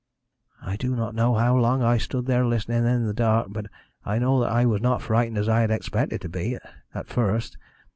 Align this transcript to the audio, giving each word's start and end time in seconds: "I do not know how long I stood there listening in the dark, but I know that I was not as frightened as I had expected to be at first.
"I 0.63 0.77
do 0.77 0.95
not 0.95 1.13
know 1.13 1.35
how 1.35 1.55
long 1.55 1.83
I 1.83 1.97
stood 1.99 2.25
there 2.25 2.43
listening 2.43 2.87
in 2.87 3.05
the 3.05 3.13
dark, 3.13 3.49
but 3.51 3.67
I 4.03 4.17
know 4.17 4.39
that 4.41 4.51
I 4.51 4.65
was 4.65 4.81
not 4.81 5.01
as 5.01 5.05
frightened 5.05 5.37
as 5.37 5.47
I 5.47 5.59
had 5.61 5.69
expected 5.69 6.21
to 6.21 6.27
be 6.27 6.57
at 6.95 7.05
first. 7.07 7.55